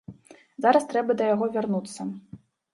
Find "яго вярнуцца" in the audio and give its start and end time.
1.33-2.11